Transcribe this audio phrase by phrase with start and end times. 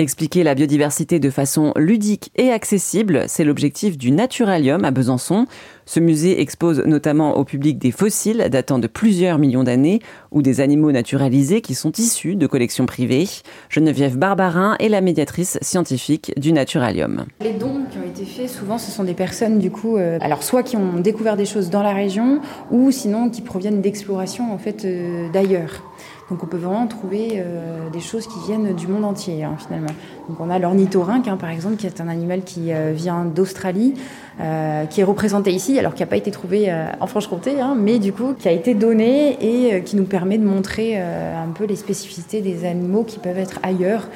[0.00, 5.44] Expliquer la biodiversité de façon ludique et accessible, c'est l'objectif du Naturalium à Besançon.
[5.84, 10.00] Ce musée expose notamment au public des fossiles datant de plusieurs millions d'années
[10.30, 13.28] ou des animaux naturalisés qui sont issus de collections privées.
[13.68, 17.26] Geneviève Barbarin est la médiatrice scientifique du Naturalium.
[17.42, 20.42] Les dons qui ont été faits, souvent, ce sont des personnes, du coup, euh, alors
[20.42, 22.40] soit qui ont découvert des choses dans la région
[22.70, 25.89] ou sinon qui proviennent d'exploration en fait euh, d'ailleurs.
[26.30, 29.90] Donc on peut vraiment trouver euh, des choses qui viennent du monde entier hein, finalement.
[30.28, 33.94] Donc on a l'ornithorynque hein, par exemple qui est un animal qui euh, vient d'Australie,
[34.40, 37.98] euh, qui est représenté ici alors qui n'a pas été trouvé en Franche-Comté, hein, mais
[37.98, 41.76] du coup qui a été donné et qui nous permet de montrer un peu les
[41.76, 44.08] spécificités des animaux qui peuvent être ailleurs.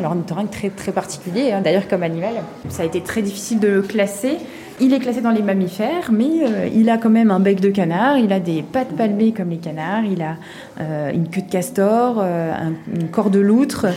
[0.00, 2.32] L'ornithorynque très très particulier d'ailleurs comme animal.
[2.70, 4.38] Ça a été très difficile de le classer.
[4.82, 7.68] Il est classé dans les mammifères, mais euh, il a quand même un bec de
[7.68, 10.36] canard, il a des pattes palmées comme les canards, il a
[10.80, 13.88] euh, une queue de castor, euh, un, corps de loutre,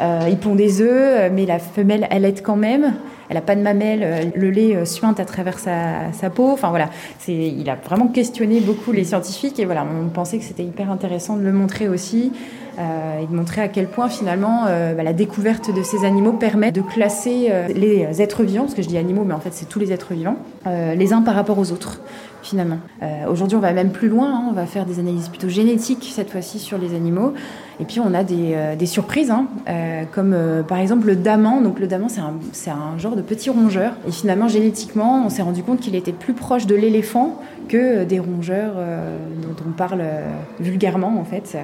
[0.00, 2.94] il pond des œufs, mais la femelle allaite quand même.
[3.28, 6.50] Elle n'a pas de mamelle, le lait suinte à travers sa, peau.
[6.50, 6.90] Enfin voilà,
[7.28, 11.36] il a vraiment questionné beaucoup les scientifiques et voilà, on pensait que c'était hyper intéressant
[11.36, 12.32] de le montrer aussi.
[12.78, 16.32] Euh, et de montrer à quel point finalement euh, bah, la découverte de ces animaux
[16.32, 19.52] permet de classer euh, les êtres vivants, parce que je dis animaux, mais en fait
[19.52, 22.00] c'est tous les êtres vivants, les uns par rapport aux autres
[22.42, 22.78] finalement.
[23.28, 24.46] Aujourd'hui, on va même plus loin, hein.
[24.50, 27.34] on va faire des analyses plutôt génétiques cette fois-ci sur les animaux.
[27.80, 29.46] Et puis, on a des, des surprises, hein.
[30.12, 31.62] comme par exemple le daman.
[31.62, 32.20] Donc, le daman, c'est
[32.70, 33.92] un, un, genre de petit rongeur.
[34.06, 38.18] Et finalement, génétiquement, on s'est rendu compte qu'il était plus proche de l'éléphant que des
[38.18, 40.02] rongeurs dont on parle
[40.60, 41.56] vulgairement, en fait.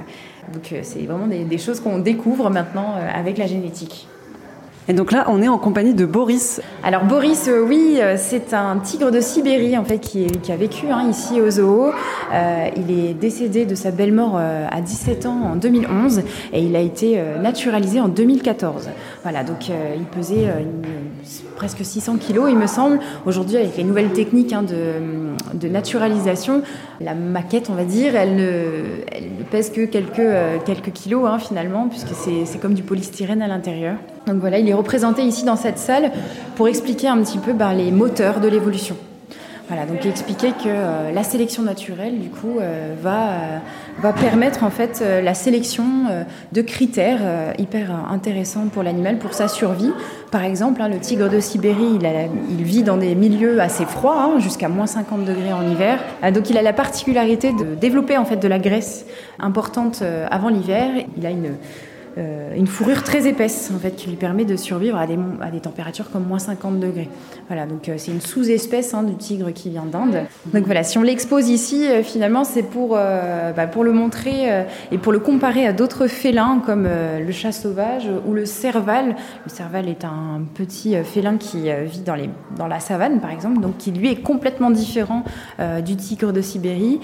[0.52, 4.08] Donc euh, c'est vraiment des, choses qu'on découvre maintenant euh, avec la génétique.
[4.88, 6.60] Et donc là, on est en compagnie de Boris.
[6.82, 11.06] Alors Boris, euh, oui, c'est un tigre de Sibérie en fait qui, a vécu hein,
[11.08, 11.92] ici au zoo.
[12.76, 16.22] il est décédé de sa belle mort à 17 ans en 2011
[16.52, 18.88] et il a été naturalisé en 2014.
[19.22, 20.46] Voilà, donc il pesait
[21.58, 23.00] presque 600 kilos, il me semble.
[23.26, 26.62] Aujourd'hui, avec les nouvelles techniques hein, de, naturalisation,
[27.00, 31.88] la maquette, on va dire, elle ne, pèse que quelques, euh, quelques kilos hein, finalement,
[31.88, 33.96] puisque c'est comme du polystyrène à l'intérieur.
[34.28, 36.12] Donc voilà, il est représenté ici dans cette salle
[36.54, 38.96] pour expliquer un petit peu ben, les moteurs de l'évolution.
[39.68, 43.58] Voilà, donc expliquer que euh, la sélection naturelle, du coup, euh, va, euh,
[44.00, 45.84] va permettre en fait la sélection
[46.52, 47.20] de critères
[47.58, 49.92] hyper intéressants pour l'animal, pour sa survie.
[50.30, 51.98] Par exemple, hein, le tigre de Sibérie,
[52.50, 55.98] il, vit dans des milieux assez froids, hein, jusqu'à moins 50 degrés en hiver.
[56.32, 59.04] donc il a la particularité de développer en fait de la graisse
[59.38, 60.88] importante avant l'hiver.
[61.16, 61.56] Il a une
[62.16, 65.60] une fourrure très épaisse en fait qui lui permet de survivre à des, à des
[65.60, 67.08] températures comme moins 50 degrés.
[67.48, 70.24] Voilà, donc euh, c'est une sous-espèce hein, du tigre qui vient d'Inde.
[70.52, 74.98] Donc voilà, si on l'expose ici, euh, finalement, c'est pour, bah, pour le montrer et
[74.98, 79.16] pour le comparer à d'autres félins comme le chat sauvage ou le serval.
[79.44, 83.60] Le serval est un petit félin qui vit dans, les, dans la savane, par exemple,
[83.60, 85.24] donc qui lui est complètement différent
[85.84, 87.00] du tigre de Sibérie.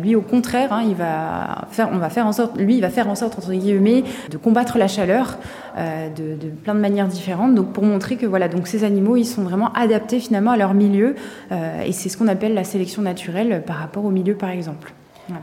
[0.00, 3.08] lui, au contraire, hein, il va on va faire en sorte, lui, il va faire
[3.08, 5.38] en sorte entre guillemets de combattre la chaleur
[5.76, 7.54] euh, de, plein de manières différentes.
[7.54, 10.74] Donc pour montrer que voilà, donc ces animaux, ils sont vraiment adaptés finalement à leur
[10.74, 11.14] milieu,
[11.52, 14.92] euh, et c'est ce qu'on appelle la sélection naturelle par rapport au milieu, par exemple.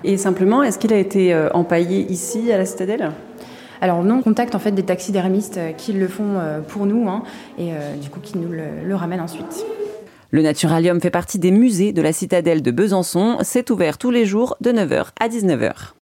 [0.03, 3.12] Et simplement, est-ce qu'il a été euh, empaillé ici à la citadelle?
[3.81, 7.24] Alors non, on contacte en fait des taxidermistes qui le font pour nous hein,
[7.59, 7.72] et
[8.02, 9.66] du coup qui nous le, le ramènent ensuite.
[10.31, 13.38] Le Naturalium fait partie des musées de la citadelle de Besançon.
[13.42, 15.94] C'est ouvert tous les jours de 9h à 19h.